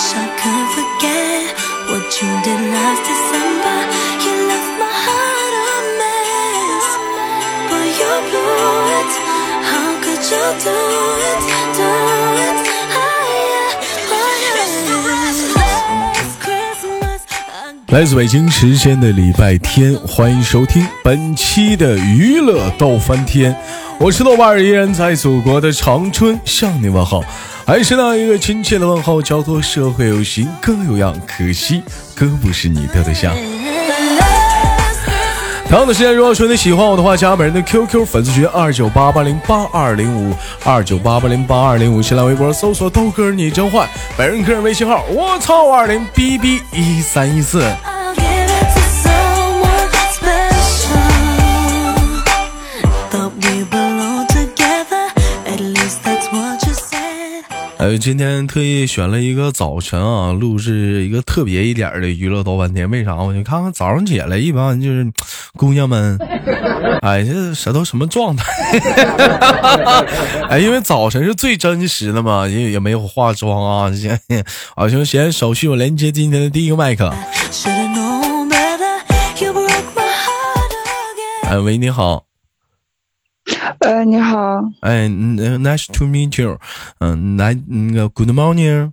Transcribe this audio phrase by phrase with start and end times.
[0.00, 1.52] wish I could forget
[1.90, 3.76] what you did last December.
[4.24, 6.86] You left my heart a mess,
[7.68, 9.12] but you blew it.
[9.70, 10.78] How could you do
[11.30, 11.40] it?
[11.76, 11.88] Do
[12.46, 12.56] it?
[12.96, 13.76] Oh, yeah.
[14.16, 14.56] Oh, yeah.
[15.60, 17.20] Last Christmas,
[17.52, 23.54] I 来自北京时间的礼拜天，欢迎收听本期的娱乐逗翻天，
[23.98, 27.22] 我是豆瓣儿，依然在祖国的长春向你问好，
[27.70, 31.80] 还是那一个亲切的问候，叫做社会有形哥有样，可惜
[32.16, 33.32] 哥不是你的对象。
[35.68, 47.62] 同样的时间，如果说你喜欢我的话，加本人的 QQ 粉丝群二九八八零八二零五二九八八零八二零五，新浪微博搜索豆哥你真坏，本人个人微信号我操二零 B B 一三一四。
[57.80, 62.90] 呃，今天特意选了一个早晨啊，录制一个特别一点的娱乐豆瓣天。
[62.90, 63.14] 为啥？
[63.16, 65.10] 我就看看早上起来，一般就是
[65.56, 66.18] 姑娘们，
[67.00, 68.44] 哎，这舌头什么状态？
[70.50, 73.90] 哎，因为早晨是最真实的嘛，也也没有化妆啊。
[73.90, 74.20] 先，
[74.76, 77.10] 好，行，先手续我连接今天的第一个麦克。
[81.44, 82.29] 哎，喂，你好。
[83.80, 86.58] 呃，你好，哎，nice to meet you。
[86.98, 88.92] 嗯，来那个 good morning。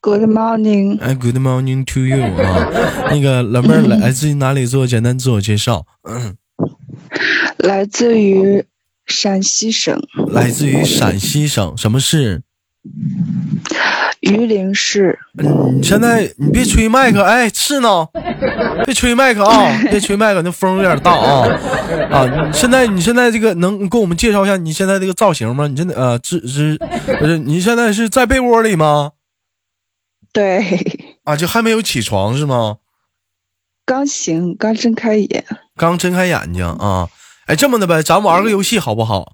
[0.00, 4.64] Good morning，哎，Good morning to you 啊，那个老妹儿来自于哪里？
[4.64, 5.86] 做简单自我介绍。
[7.58, 8.64] 来自于
[9.06, 12.42] 陕西省来自于陕西省，什么市？
[14.20, 15.18] 榆林市。
[15.38, 18.06] 嗯，你现在你别吹麦克，哎，是呢，
[18.84, 21.46] 别吹麦克啊， 别吹麦克，那风有点大啊
[22.10, 22.26] 啊！
[22.26, 25.66] 你现在你现在这个能给我们介绍一下你现在这个造型吗？
[25.68, 26.78] 你现在呃，是是
[27.20, 27.38] 不是？
[27.38, 29.12] 你现在是在被窝里吗？
[30.32, 32.78] 对，啊，就还没有起床是吗？
[33.86, 35.44] 刚醒，刚睁开眼。
[35.76, 37.08] 刚睁开眼睛啊！
[37.46, 39.32] 哎，这么的呗，咱玩个游戏好不好？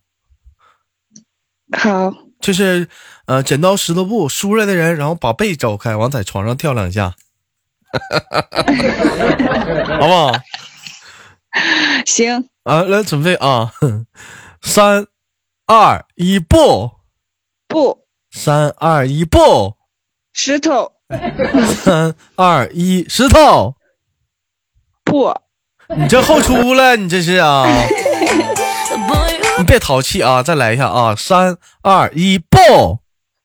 [1.76, 2.12] 好，
[2.44, 2.86] 就是
[3.24, 7.14] 呃，剪刀石头布，输了的人，然后把被走开，往在床上跳两下，
[9.98, 10.32] 好不好？
[12.04, 13.72] 行，啊，来准备啊，
[14.60, 15.06] 三
[15.64, 16.90] 二一，不，
[17.66, 18.00] 不，
[18.30, 19.76] 三二一，不，
[20.34, 20.92] 石头，
[21.82, 23.76] 三二一，石头，
[25.02, 25.34] 不，
[25.96, 27.64] 你这后出了，你这是啊？
[29.58, 30.42] 你别淘气啊！
[30.42, 32.98] 再来一下啊，三二一，爆，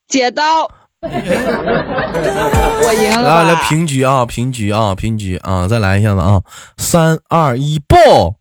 [0.08, 0.72] 剪刀。
[1.02, 3.44] 我赢了？
[3.46, 5.68] 来来平局啊，平局啊，平局啊！
[5.68, 6.42] 再来一下子啊，
[6.78, 8.36] 三二一，爆，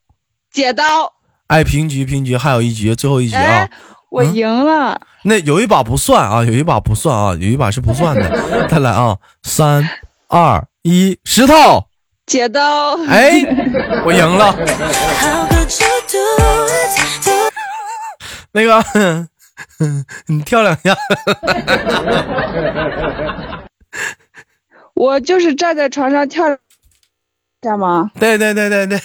[0.50, 1.12] 剪刀。
[1.48, 3.70] 哎，平局平局，还有一局，最后一局啊哎。，
[4.10, 5.00] 我赢了。
[5.24, 8.30] 那有一把不算啊，有一把不算啊，有一把是不算的。
[8.68, 9.86] 再来啊，三
[10.28, 11.84] 二一，石头！
[12.26, 12.96] 剪刀。
[13.06, 13.40] 哎，
[14.04, 14.54] 我赢了。
[18.58, 18.82] 那个，
[20.26, 20.96] 你跳两下。
[24.94, 26.44] 我就是站在床上跳，
[27.60, 28.10] 干嘛？
[28.18, 29.00] 对对对对对，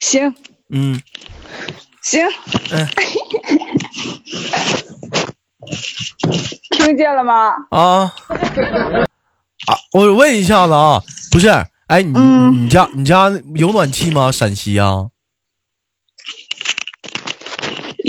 [0.00, 0.34] 行
[0.70, 0.98] 嗯，
[2.02, 2.26] 行。
[2.72, 2.88] 嗯
[6.70, 7.50] 听见了吗？
[7.70, 8.12] 啊啊！
[9.92, 11.48] 我问一下子啊，不是，
[11.88, 14.32] 哎，你嗯你家你家有暖气吗？
[14.32, 15.08] 陕西啊，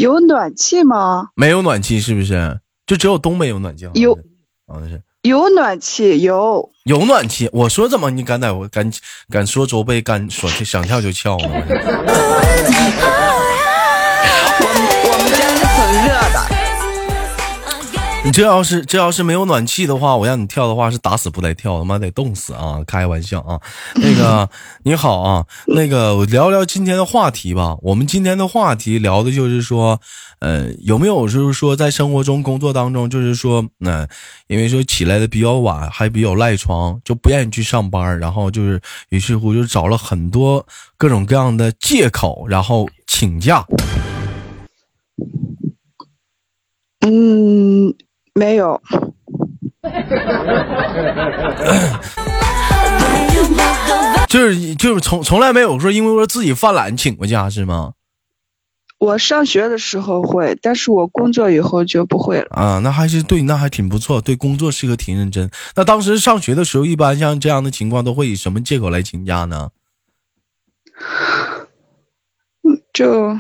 [0.02, 1.30] 有暖气吗？
[1.36, 2.60] 没有暖气是不是？
[2.88, 3.88] 就只有东北有暖气？
[3.94, 4.18] 有，
[4.68, 5.02] 好像是。
[5.22, 6.70] 有暖气，有。
[6.86, 8.92] 有暖气，我说怎么你敢在我敢
[9.30, 11.48] 敢说周贝敢说想跳就跳呢？
[18.24, 22.80] 你这要是这要是没有暖气的话，我让你跳的话是打死不带跳，他妈得冻死啊！
[22.86, 23.60] 开玩笑啊，
[23.98, 24.48] 那个
[24.84, 27.76] 你好啊，那个我聊聊今天的话题吧。
[27.82, 30.00] 我们今天的话题聊的就是说，
[30.38, 34.08] 呃，有没有就是说在生活中、工作当中，就是说，嗯、
[34.46, 38.80] 因为说起来的比较晚，还比较赖床，就不愿意去上班，然后就是
[39.10, 40.64] 于是乎就找了很多
[40.96, 43.66] 各种各样的借口，然后请假。
[47.04, 47.92] 嗯，
[48.34, 48.82] 没有。
[54.28, 57.94] 就是就是从从来没有说因为说自己犯懒请过假是吗？
[58.98, 62.48] 我上学的时候会，但是我工作以后就不会了。
[62.52, 65.50] 啊，那还是对，那还挺不错，对工作是个挺认真。
[65.76, 69.72] 那当时上学的时候，一般像这样的情况都会以什么借口来请假呢？
[72.94, 73.40] 就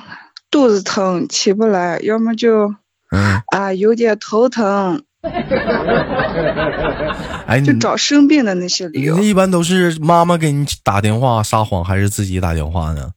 [0.49, 2.73] 肚子疼起不来，要么就
[3.11, 5.03] 嗯，啊，有点头疼，
[7.45, 9.17] 哎，你就找生病的那些理由。
[9.19, 13.11] 你一般都是妈妈给你打电话撒谎，还是自己打电话呢？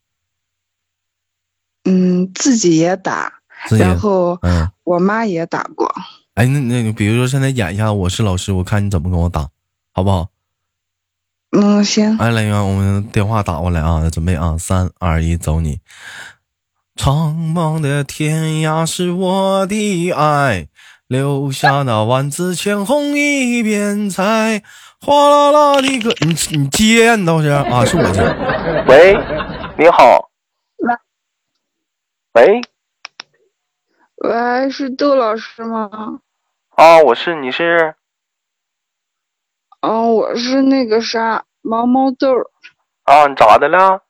[1.84, 3.32] 嗯，自己也打，
[3.70, 5.92] 然后嗯，我妈也打过。
[6.34, 9.48] 哎，那那，比如说现在演一下，我是老师，我看你怎么跟我打，
[9.92, 10.28] 好不好？
[11.52, 15.78] 嗯，行，哎，来源，我们电话打过来啊，准备啊，三二一，走你。
[16.96, 20.68] 苍茫的天涯是我的爱，
[21.08, 24.62] 留下那万紫千红一片彩。
[25.00, 28.22] 哗啦啦的歌，你你接你倒是 啊，是我接。
[28.86, 29.14] 喂，
[29.76, 30.30] 你好。
[32.32, 32.62] 喂，
[34.16, 36.20] 喂，是窦老师吗？
[36.70, 37.96] 啊，我是，你是？
[39.80, 42.46] 嗯，我是那个啥毛毛豆儿
[43.04, 44.00] 啊，你咋的了？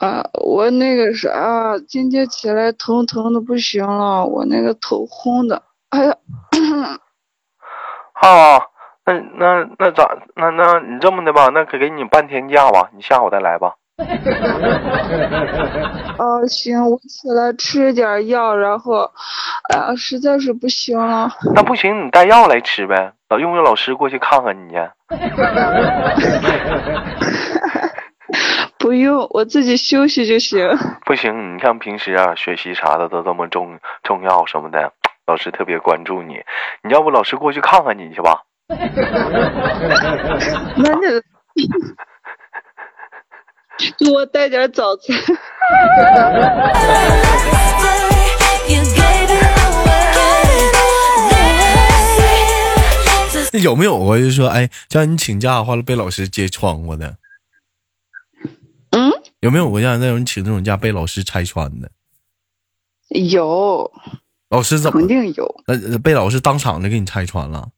[0.00, 6.14] 啊，我那个啥，今天起来头疼的不行了，我那个头昏的，哎呀，
[8.12, 8.60] 啊，
[9.06, 10.06] 那那那咋？
[10.34, 13.72] 那那你这么的吧，那给给你半天假吧，你下午再来吧。
[16.18, 19.10] 啊，行，我起来吃点药，然后，
[19.72, 23.14] 哎呀，实在是不行了，那不行，你带药来吃呗。
[23.28, 24.76] 老用不用老师过去看看你去？
[28.86, 30.64] 不用，我自己休息就行。
[31.04, 34.92] 不行，你看平时啊，学习啥的都这么重重要什么的，
[35.26, 36.34] 老师特别关注你。
[36.84, 38.42] 你要不老师过去看看你去吧？
[40.76, 41.20] 那你
[43.98, 45.16] 给我带点早餐。
[53.52, 57.16] 那 有没有过就说，哎，叫你请假完了被老师揭穿过的？
[59.46, 61.88] 嗯，有没有过像那种请那种假被老师拆穿的？
[63.10, 63.90] 有，
[64.50, 65.44] 老师怎么肯定有。
[65.66, 67.68] 呃呃被老师当场就给你拆穿了？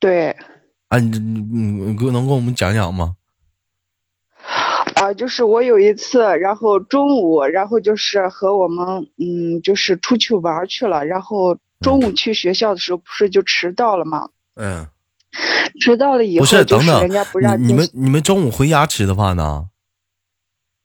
[0.00, 0.36] 对，
[0.88, 3.14] 啊，你你你哥能跟我们讲讲吗？
[4.96, 14.30] 啊，就是我有一次，然后中午，然后就是和我们，嗯，就是出去玩去了，然后中午去学校的时候，不是就迟到了吗？
[14.56, 14.88] 嗯，
[15.80, 19.68] 迟到了以后不后，是，等等就是人家不让你你们你们中午回家吃的饭呢？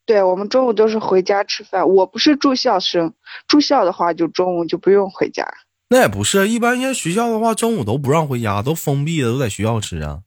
[0.08, 1.86] 对我们中午都是回家吃饭。
[1.86, 3.12] 我不是住校生，
[3.46, 5.46] 住校的话就中午就不用回家。
[5.90, 10.20] 那也不是，一般像学校的话，中午都不让回家，都封闭的，都在学校吃啊。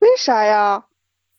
[0.00, 0.86] 为啥呀？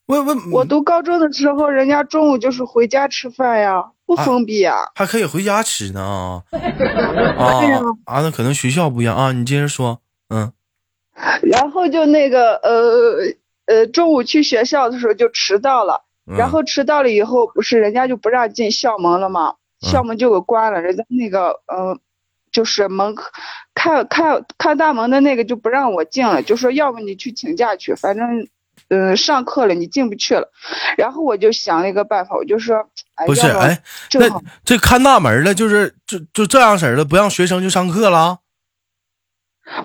[0.05, 4.77] 为为我读高中的时候，人家中午就是回家吃饭呀，不啊封闭呀。
[4.95, 6.43] 还可以回家吃呢啊
[8.07, 8.21] 啊！
[8.21, 9.33] 那可能学校不一样啊。
[9.33, 9.99] 你接着说，
[10.29, 10.53] 嗯
[11.43, 13.17] 然后就那个呃
[13.65, 16.05] 呃，中午去学校的时候就迟到了。
[16.27, 19.55] 嗯然后迟到了以后，不是人家就不让进校门了吗？
[19.81, 21.99] 嗯校门就给关了，人家那个嗯、呃
[22.51, 23.23] 就是门口
[23.75, 28.47] 开开开大门的那个就不让我进了，就说要不你去请假去，反正
[28.89, 30.49] 嗯、呃上课了你进不去了。
[30.97, 33.79] 然后我就想了一个办法，我就说，哎，不是，哎，
[34.13, 38.39] 那这看大门的，就是就就这样式儿的，不让学生就上课了。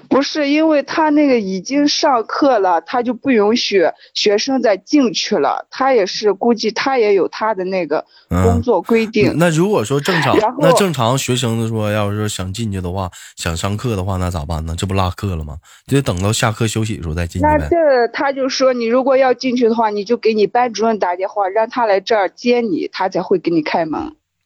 [0.08, 3.82] 不是因为他那个已经上课了，他就不允许
[4.14, 5.67] 学生再进去了。
[5.70, 9.34] 他也是估计他也有他的那个嗯工作规定。
[9.37, 14.74] 那如果说正常，那正常学生的说，要是说想进去的话，想上课的话，那咋办呢？
[14.79, 15.56] 这不落课了吗？
[15.86, 17.46] 就得等到下课休息的时候再进去。
[17.46, 24.01] 那这他就说，你如果要进去的话，你就给你班主任打电话，让他来这儿接你，他才会给你开门。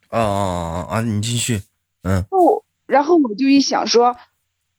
[0.09, 1.01] 啊啊啊啊！
[1.03, 1.61] 你继续，
[2.05, 4.17] 嗯哦，然后我就一想说，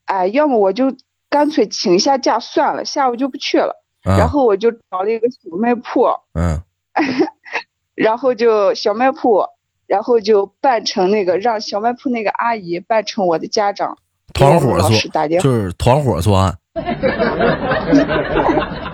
[0.07, 0.93] 哎，要么我就
[1.29, 3.81] 干脆请一下假算了，下午就不去了。
[4.03, 6.61] 啊，然后我就找了一个小卖铺，嗯。
[7.93, 9.45] 然后就小卖铺，
[9.87, 13.97] 然后就扮成那个让小卖铺那个阿姨扮成我的家长，
[14.33, 16.57] 团伙我们老师作打电话，就是团伙作案。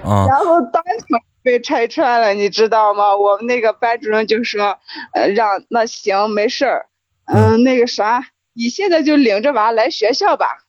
[0.03, 0.25] 啊。
[0.27, 3.15] 然后当场被拆穿了，你知道吗？
[3.15, 4.77] 我们那个班主任就说，
[5.13, 6.85] 呃，让那行没事儿，
[7.27, 10.62] 嗯、那个啥，你现在就领着娃来学校吧，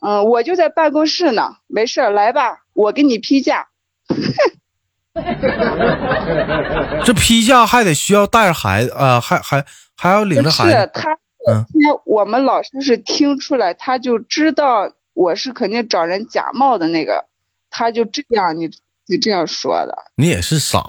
[0.00, 3.68] 嗯，我就在办公室呢，没事儿来吧，我给你批假。
[7.04, 9.64] 这批假还得需要带着孩子啊、还还
[9.96, 10.70] 还要领着孩子。
[10.70, 11.12] 是他，
[11.48, 17.24] 嗯因为我们老师是听出来，他就知道我是肯定找人假冒的那个，
[17.68, 18.70] 他就这样，你
[19.06, 19.96] 你这样说的。
[20.14, 20.84] 你也是傻，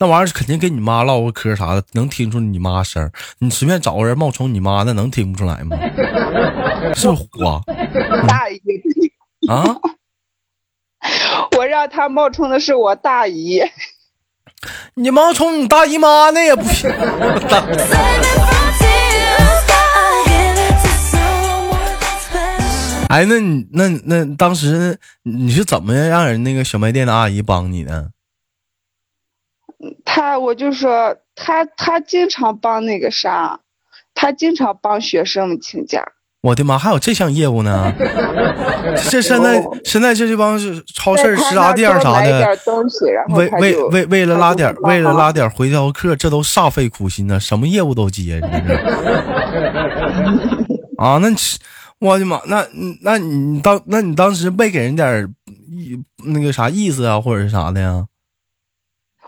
[0.00, 3.10] 那玩意儿肯定跟你妈唠个嗑啥的，能听出你妈声。
[3.40, 5.76] 你随便找个人冒充你妈，那能听不出来吗？
[6.94, 7.60] 是虎啊！
[8.28, 8.60] 大姨
[9.48, 9.76] 啊！
[11.56, 13.60] 我让他冒充的是我大姨。
[14.94, 16.90] 你冒充你大姨妈那也不行。
[23.08, 28.08] 哎，那你那那当时你是怎么让人那个小卖店的阿姨帮你呢？
[30.04, 33.60] 他我就说他他经常帮那个啥，
[34.14, 36.04] 他经常帮学生们请假。
[36.40, 37.92] 我的妈，还有这项业务呢？
[39.10, 42.56] 这现在现在这这帮是超市、食杂店啥的，
[43.30, 48.40] 为为为为了拉点为了拉点回头客，这都煞费苦心呢，什么业务都接，
[50.96, 51.28] 啊，那
[51.98, 52.64] 我的妈，那
[53.02, 55.28] 那你当那你当时没给人点
[55.68, 58.06] 意那个啥意思啊，或者是啥的呀？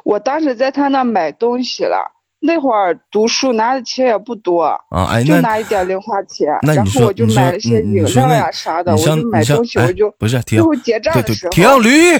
[0.04, 2.16] 我当时在他那买东西了。
[2.42, 4.80] 那会儿读书拿的钱也不多啊，
[5.10, 12.18] 哎，就拿一点零花钱，然后我就买了些饮料呀啥的，我就买东西，我就不是最后结账的时候停驴，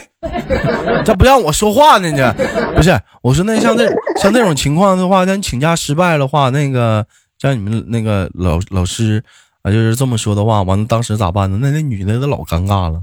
[1.06, 2.34] 这不让我说话呢，这
[2.75, 7.06] 不是我说那像那像那种情况的话，那你请假失败的话，那个
[7.38, 9.25] 像你们那个老老师
[9.62, 11.58] 啊，就是这么说的话，完了当时咋办呢？
[11.62, 13.00] 那那女的都老尴尬了，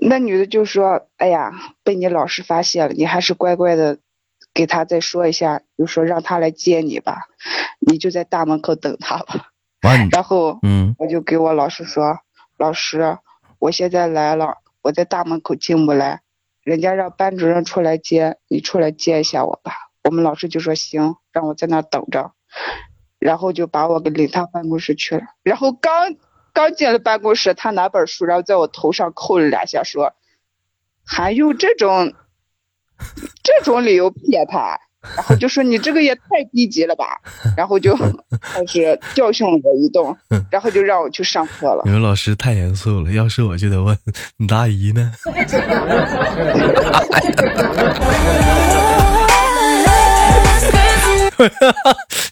[0.00, 3.98] 那女的就说：“哎呀，被你老师发现了，你还是乖乖的。”
[4.54, 7.28] 给他再说一下，就说让他来接你吧，
[7.78, 9.52] 你就在大门口等他吧。
[10.10, 12.18] 然后，嗯，我就给我老师说，
[12.56, 13.18] 老师，
[13.60, 16.22] 我现在来了，我在大门口进不来，
[16.64, 19.72] 人家让班主任出来接，你出来接一下我吧。
[20.02, 22.32] 我们老师就说行，让我在那等着，
[23.20, 25.22] 然后就把我给领他办公室去了。
[25.44, 26.16] 然后刚
[26.58, 30.12] 刚进了办公室，他拿本书，然后在我头上扣了两下，说
[31.06, 32.12] 还用这种。
[33.44, 34.76] 这种理由骗他，
[35.14, 37.20] 然后就说你这个也太低级了吧，
[37.56, 37.96] 然后就
[38.40, 40.04] 开始教训我一顿，
[40.50, 41.82] 然后就让我去上课了。
[41.84, 43.96] 你们老师太严肃了，要是我就得问
[44.36, 45.12] 你大姨呢。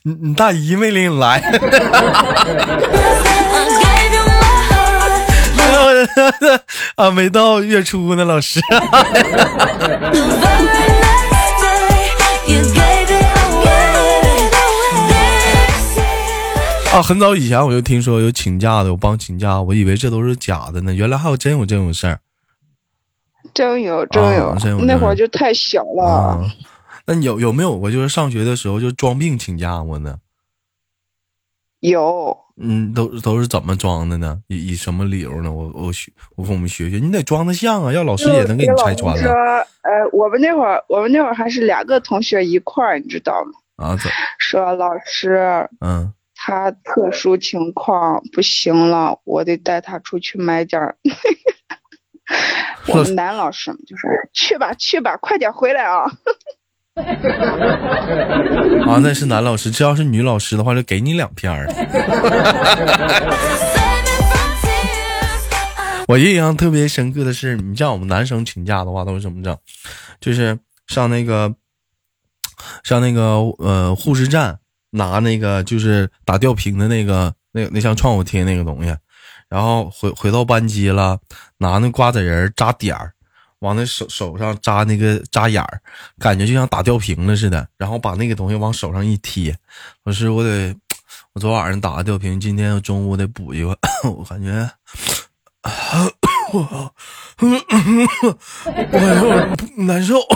[0.02, 1.40] 你你大姨没领你来。
[6.96, 8.60] 啊，没到月初呢，老师。
[16.92, 22.20] 啊，很早以前我就听说有请假的，有帮请假，我以为这都是假的呢，原来还有真有这种事儿。
[23.52, 26.50] 真有真有，那会儿就太小了。
[27.06, 30.16] 那你有有没有过就是上学的时候就装病请假过呢？
[31.80, 32.45] 有。
[32.58, 34.38] 嗯，都都是怎么装的呢？
[34.48, 35.52] 以以什么理由呢？
[35.52, 39.22] 我我学我跟我们学学，你得装的像啊，要老师也能给你拆穿了。
[39.22, 43.84] 说，呃，我们那会儿，我们那会儿还是两个同学一块儿，你知道吗？
[43.86, 44.10] 啊，怎？
[44.38, 50.96] 说老师，嗯，他特殊情况不行了，我得带他出去买点儿。
[52.88, 56.04] 我们男老师就说：“去吧，去吧，快点回来啊。”
[58.86, 59.70] 啊，那是男老师。
[59.70, 61.66] 这要是女老师的话，就给你两片儿。
[66.08, 69.58] 我印象特别深刻的是，你像我们男生请假的话，都是怎么整？
[70.20, 71.52] 就是上那个，
[72.82, 74.58] 上那个呃护士站
[74.90, 78.96] 拿那个就是打吊瓶的那个那那像创口贴那个东西，
[79.48, 81.18] 然后回回到班级了，
[81.58, 83.12] 拿那瓜子仁扎点儿。
[83.60, 85.80] 往那手手上扎那个扎眼儿，
[86.18, 87.66] 感觉就像打吊瓶了似的。
[87.78, 89.56] 然后把那个东西往手上一贴，
[90.04, 90.74] 老师，我得，
[91.32, 93.78] 我昨晚上打个吊瓶，今天中午得补一个。
[94.04, 94.70] 我感觉，
[96.52, 96.92] 我，
[98.92, 100.20] 我难受。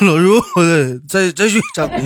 [0.00, 1.84] 老师，我得再再去扎。
[1.86, 2.04] 老师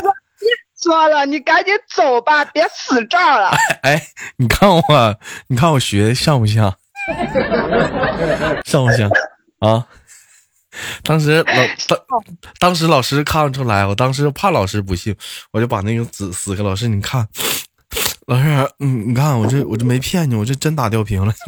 [0.00, 0.48] 说，别
[0.82, 3.50] 说了，你赶紧走吧，别死这儿了。
[3.82, 4.02] 哎，
[4.36, 4.82] 你看我，
[5.48, 6.76] 你看我学的像不像？
[8.64, 9.08] 像不像
[9.60, 9.86] 啊？
[11.04, 11.44] 当时老
[11.86, 11.96] 当
[12.58, 15.14] 当时老师看不出来，我当时怕老师不信，
[15.52, 16.64] 我就把那个纸撕开。
[16.64, 17.28] 老师，你看，
[18.26, 18.42] 老师，
[18.80, 21.32] 嗯，你看我这我这没骗你，我这真打吊瓶了。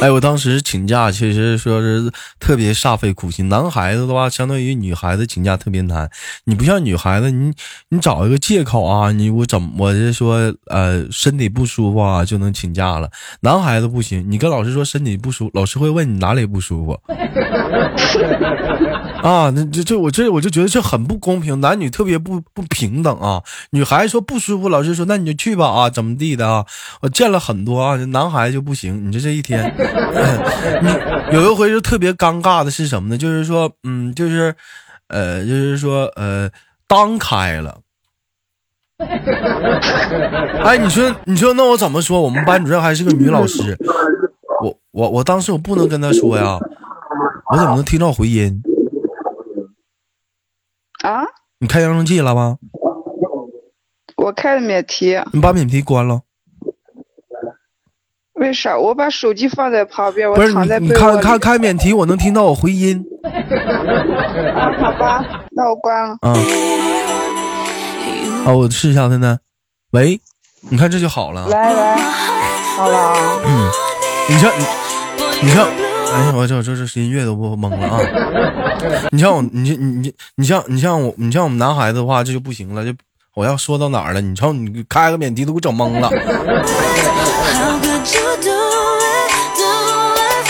[0.00, 3.48] 哎，我当时请假，其实说是特别煞费苦心。
[3.48, 6.10] 男孩子的话，相当于女孩子请假特别难。
[6.44, 7.54] 你不像女孩子，你
[7.88, 13.10] 你找一个借口啊，你我怎么我是说呃身体不舒服啊就能请假了。
[13.40, 17.00] 男孩子不行，你跟老师说身体不舒服，老师会问你哪里不舒服。
[19.24, 23.42] 啊，那这这我这我就觉得这很不公平，男女特别不不平等啊。
[23.70, 26.64] 女孩说不舒服，老师说那你就去吧啊，怎么地的啊？
[27.00, 29.08] 我见了很多啊，男孩就不行。
[29.08, 29.74] 你这这一天，
[31.30, 33.18] 你有一回就特别尴尬的是什么呢？
[33.18, 34.54] 就是说，嗯，就是，
[35.08, 36.50] 呃，就是说，呃，
[36.86, 37.78] 当开了。
[40.64, 42.20] 哎，你说，你说，那我怎么说？
[42.20, 43.76] 我们班主任还是个女老师，
[44.62, 46.58] 我我我当时我不能跟她说呀。
[47.50, 48.62] 我怎么能听到回音？
[51.02, 51.22] 啊，
[51.58, 52.58] 你开扬声器了吗？
[54.16, 56.22] 我开的免提，你把免提关了。
[58.34, 58.76] 为啥？
[58.78, 61.22] 我把手机放在旁边，我躺在你，看被窝里。
[61.22, 66.16] 看开免提，我能听到我回音啊， 好吧，那我关了。
[66.22, 66.32] 啊
[68.46, 68.52] 啊！
[68.52, 69.38] 我试一下现在，
[69.92, 70.20] 喂，
[70.70, 71.46] 你看这就好了。
[71.48, 71.96] 来来，
[72.76, 73.70] 好了啊，嗯，
[74.28, 74.64] 你看你，
[75.46, 75.68] 你像，
[76.14, 77.98] 哎呀，我这这这音乐都不懵了啊！
[79.10, 82.84] 你像我，你你你你像你像我，你像我们男孩子的话，这就不行了。
[82.84, 82.92] 就
[83.34, 84.20] 我要说到哪儿了？
[84.20, 86.08] 你瞅你开个免提都给我整懵了。
[86.08, 86.16] How
[87.80, 88.50] could you do
[89.00, 89.30] it?
[89.56, 89.64] Do
[90.20, 90.46] it?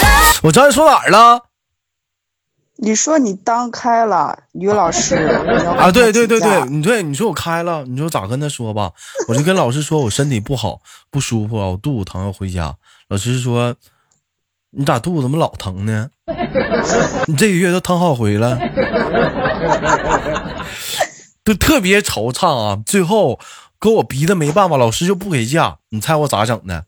[0.00, 1.49] Hey, 我刚才说哪儿了？
[2.82, 5.14] 你说你当开了于老师
[5.76, 8.92] 啊，对对对对，你对你说我开了，你说咋跟他说吧？
[9.28, 12.74] 我就跟老师说我身体不好，不舒服啊，我肚子疼要回家。
[13.08, 13.74] 老师说
[14.70, 16.08] 你咋肚子怎么老疼呢？
[17.28, 18.58] 你这个月都疼好回了，
[21.44, 22.82] 都特别惆怅啊。
[22.86, 23.38] 最后
[23.78, 25.76] 给我逼的没办法，老师就不给假。
[25.90, 26.86] 你猜我咋整的？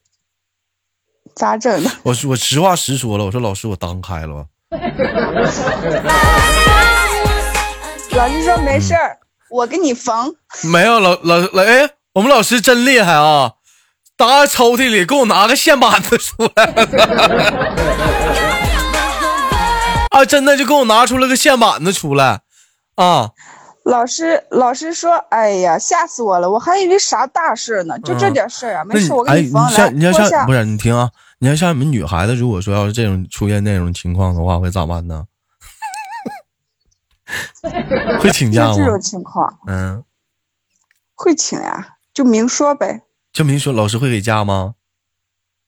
[1.34, 1.90] 咋整的？
[2.04, 4.46] 我说我实话实说了，我说老师我当开了吧。
[8.16, 9.18] 老师说没事儿，
[9.50, 10.34] 我给你缝。
[10.62, 13.52] 没有老老老哎，我们老师真厉害啊！
[14.16, 16.86] 打抽屉里给我拿个线板子出来了，
[20.10, 22.40] 啊，真的就给我拿出了个线板子出来，
[22.94, 23.30] 啊，
[23.84, 29.62] 老师老师说，哎呀，吓死我了，我还以为啥大事呢，就这点事儿啊，没事，我给哎，你缝。
[29.64, 30.52] 来，像你要脱下像不。
[30.52, 31.10] 是你听啊，
[31.42, 35.26] 你要像你们女孩子，如果说要是这种出现那种情况的话，会咋办呢？
[38.22, 39.00] 会请假吗就这种？
[39.00, 40.04] 情况嗯，
[41.16, 43.02] 会请呀，就明说呗。
[43.32, 44.76] 就明说老师会给假吗？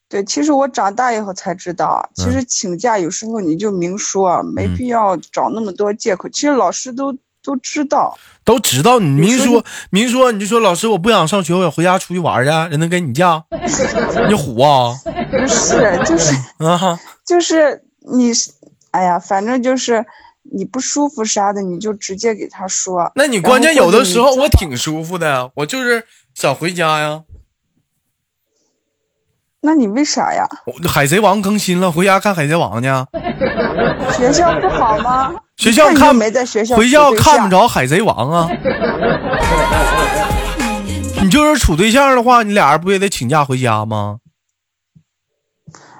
[0.09, 6.29] 对，其实我长大以后才知道，其实请假有时候你就明说，没嗯必要找那么多借口。
[6.29, 13.43] 其实老师都都知道，都知道你明说说明说，你就说老师我不想上学，我想回家出去玩去，人能跟你犟？
[14.29, 14.95] 你虎啊
[15.31, 16.99] 不是，就是啊！
[17.27, 18.33] 就是你，
[18.93, 20.05] 哎呀，反正就是
[20.43, 23.13] 你不舒服啥的，你就直接给他说。
[23.15, 26.05] 那你关键有的时候我挺舒服的，我就是
[26.35, 27.23] 想回家呀。
[29.67, 30.47] 那你为啥呀？
[30.87, 32.89] 海贼王更新了，回家看海贼王去。
[34.15, 35.35] 学校不好吗？
[35.57, 38.51] 学校看没在学校回看不着海贼王啊。
[41.23, 44.19] 你就是处对象的话，你俩人不也得请假回家吗？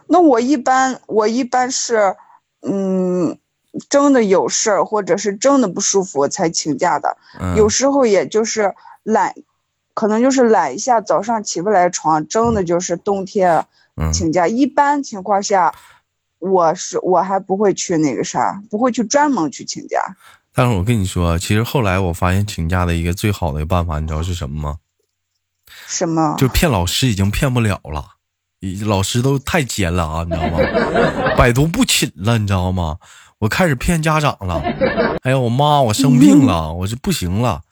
[0.09, 2.15] 那我一般我一般是，
[2.61, 3.39] 嗯，
[3.89, 9.33] 真的有事儿或者是真的不舒服我才请假的，嗯有时候也就是懒，
[9.95, 13.65] 可能就是懒一下，早上起不来床，真的就是冬天
[13.97, 14.47] 嗯请假。
[14.47, 15.73] 一般情况下，
[16.39, 19.99] 我是我还不会去那个啥，不会去专门去请假。
[20.53, 24.77] 但是我跟你说，其实后来我发现请假的一个最好的办法，你知道是什么吗？
[25.87, 26.35] 什么？
[26.39, 28.05] 就骗老师已经骗不了了，
[28.61, 30.59] 已老师都太奸了啊，你知道吗？
[31.37, 32.99] 百毒不侵了，你知道吗？
[33.39, 34.63] 我开始骗家长了。
[35.23, 37.63] 哎呀，我妈，我生病了，我这不行了，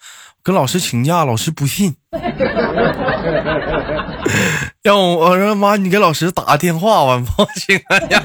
[0.42, 1.94] 跟老师请假，老师不信。
[4.82, 8.22] 让我我说妈，你给老师打个电话吧，报警 了呀！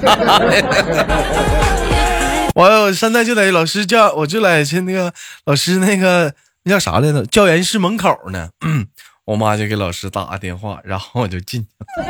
[2.56, 5.14] 我我现在就在老师教，我就在去那个
[5.46, 7.24] 老师那个那叫啥来着？
[7.28, 8.50] 教研室门口呢。
[8.66, 8.88] 嗯
[9.28, 11.68] 我妈就给老师打个电话，然后我就进去
[12.02, 12.08] 了。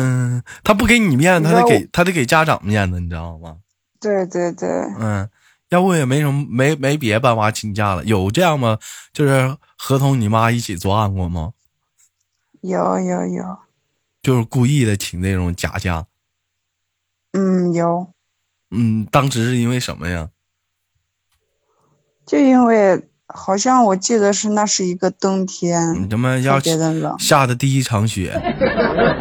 [0.00, 3.54] 嗯，他不给你面子，他得给他得给家长面子，你知道吗？
[4.00, 5.28] 对对对，嗯，
[5.70, 8.04] 要不也没什么没没别办法请假了。
[8.04, 8.78] 有这样吗？
[9.12, 11.52] 就是合同你妈一起作案过吗？
[12.60, 13.58] 有有有，
[14.22, 16.06] 就是故意的请那种假假。
[17.32, 18.12] 嗯有，
[18.70, 20.28] 嗯，当时是因为什么呀？
[22.26, 26.60] 就因为好像我记得是那是一个冬天，你他妈要
[27.18, 28.32] 下的第一场雪，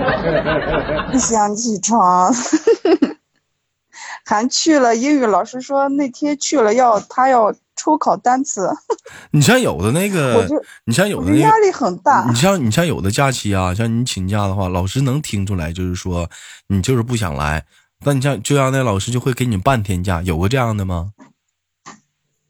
[1.12, 2.34] 不想起床，
[4.30, 4.96] 还去了。
[4.96, 8.70] 英语老师说那天去了要他要抽考单词，
[9.34, 12.36] 你像有的那个我就，你像有的那个，压力很大你。
[12.36, 16.30] 像你像有的假期啊，像你请假的话，老师能听出来，就是说
[16.68, 17.66] 你就是不想来。
[18.06, 21.12] 那你像就像那老师就会给你半天假，有过这样的吗？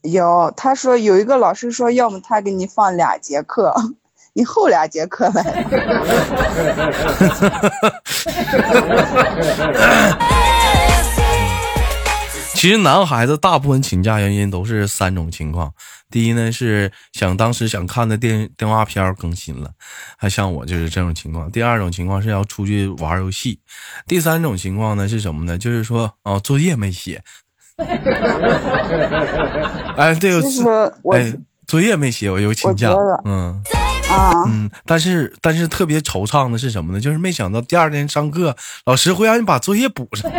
[0.01, 3.73] 有，他说有一个老师说，要么他给你放俩节课，
[4.35, 5.65] 你后俩节课来。
[12.59, 15.71] 其实男孩子大部分请假原因都是三种情况。
[16.11, 19.71] 第一呢是想当时想看的电电话片更新了，
[20.17, 21.49] 还像我就是这种情况。
[21.49, 23.61] 第二种情况是要出去玩游戏。
[24.05, 25.57] 第三种情况呢是什么呢？
[25.57, 27.23] 就是说啊作业没写。
[29.95, 30.65] 哎，这个其实
[31.01, 31.33] 我哎
[31.65, 32.93] 作业没写我就请假
[33.23, 33.63] 嗯。
[34.09, 36.99] 啊，嗯，但是但是特别惆怅的是什么呢？
[36.99, 40.29] 就是没想到第二天上课，老师会让你把作业补上。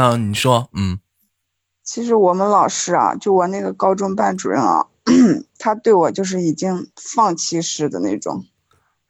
[0.00, 1.00] 那你说，嗯
[1.82, 4.86] 其实我们老师啊，就我那个高中班主任啊，
[5.58, 8.44] 他对我就是已经放弃式的那种。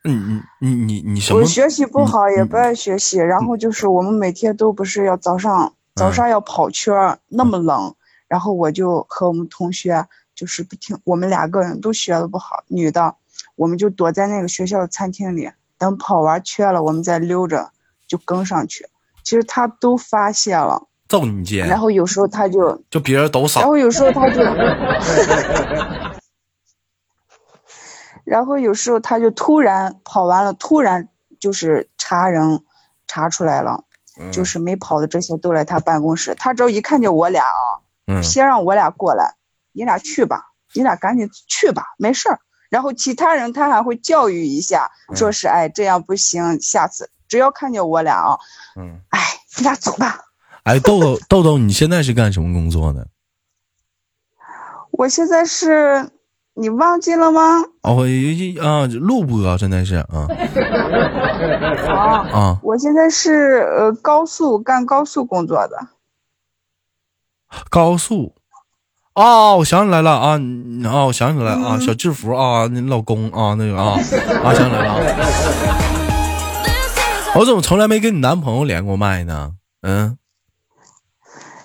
[0.05, 1.44] 嗯你你你你什么我？
[1.44, 7.94] 学习不好，也嗯不爱学习，然后就是我们每天都不是要早上早上要跑圈儿，那么冷，
[8.27, 13.16] 然后我就和我们同学就是不听，我们两个人都学的不好，女的，
[13.57, 17.72] 我们就躲在那个学校的餐厅里，等跑完圈了，我们再溜着
[18.07, 18.87] 就跟上去。
[19.28, 21.62] 其实他都发现了，揍你姐！
[21.62, 24.40] 然后有时候他就，就别人都然，后有时候他就，
[28.24, 32.64] 然后有时候他就突然跑完了，突然就是查人
[33.06, 33.84] 查出来了，
[34.32, 36.34] 就是没跑的这些都来他办公室。
[36.34, 39.34] 他只要一看见我俩啊，嗯先让我俩过来，
[39.72, 42.40] 你俩去吧，你俩赶紧去吧，没事儿。
[42.70, 48.38] 然后其他人他还会教育一下，说是哎这样不行，下次只要看见我俩啊，
[48.76, 49.20] 嗯，哎
[49.56, 50.20] 你俩走吧。
[50.64, 53.06] 哎，豆豆豆豆，你现在是干什么工作的？
[54.90, 56.10] 我现在是，
[56.54, 57.62] 你忘记了吗？
[57.82, 58.04] 哦，我
[58.62, 60.06] 啊，录播现在是啊
[61.86, 65.88] 啊，啊，我现在是呃高速干高速工作的。
[67.70, 68.34] 高速。
[69.14, 73.98] 啊，我想起来了啊，你啊，我想起来啊，嗯小制服啊，你老公啊，那个啊，
[74.44, 75.77] 啊，想起来了啊。
[77.36, 79.54] 我怎么从来没跟你男朋友连过麦呢？
[79.82, 80.18] 嗯，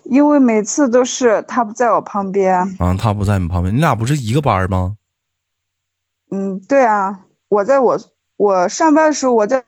[0.03, 2.55] 因为每次都是他不在我旁边。
[2.77, 4.97] 啊，他不在你旁边，你俩不是一个班吗？
[6.29, 7.99] 嗯，对啊，我在我
[8.37, 9.63] 我上班的时候我在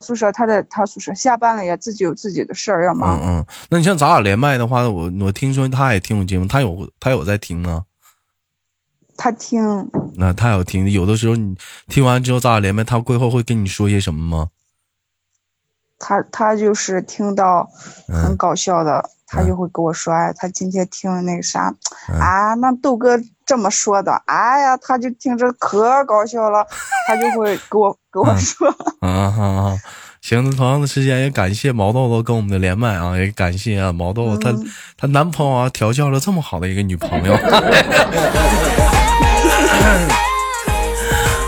[0.00, 3.18] 宿舍，他在他宿舍，下班了也自己有自己的事儿要忙。
[3.20, 7.84] 嗯嗯，那你像咱俩连麦的话，我我听说他也听我节目，他有他有在听啊？
[9.16, 11.56] 他听，那他有听，有的时候你
[11.88, 14.48] 听完之后，咱俩连麦，他过后会跟你说些什么吗？
[16.00, 17.70] 他他就是听到
[18.08, 21.72] 嗯很搞笑的，他就会跟我说，哎，他今天听那个啥，
[22.18, 26.66] 啊，那豆哥这么说的，哎呀，他就听着可搞笑了，
[27.06, 28.68] 他就会给我给我说。
[29.06, 29.76] 啊哈啊！
[30.20, 34.64] 行，那同样的时间也感谢毛豆豆跟我们的连麦啊，也感谢啊毛豆豆她嗯
[34.96, 37.34] 她男朋友啊调教了这么好的一个女朋友。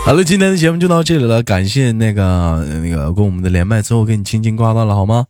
[0.05, 5.27] 好了，今天的节目就到这里了，感谢那个那个跟我们的连麦之后给你轻轻挂断了好吗？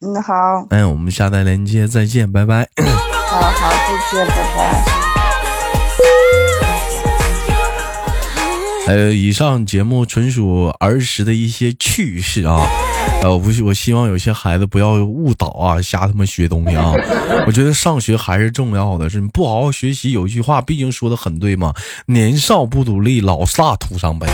[0.00, 0.32] 嗯，好，
[0.70, 2.68] 哎，我们下单连接再见，拜拜。
[3.26, 3.70] 好好，
[4.12, 4.84] 再见，拜拜。
[8.86, 12.68] 呃，以上节目纯属儿时的一些趣事啊，
[13.28, 16.92] 我不希，我希望有些孩子不要误导啊，瞎他妈学东西啊。
[17.46, 20.12] 我觉得上学还是重要的，是你不好好学习。
[20.12, 21.72] 有一句话，毕竟说的很对嘛，
[22.06, 24.26] 年少不努力，老大徒伤悲。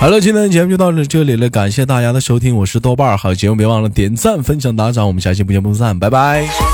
[0.00, 6.73] 好了，今天的节目就到这里了，感谢大家的收听，我是豆瓣儿，好节目别忘了点赞、分享、打赏，我们下期不见不散，拜拜。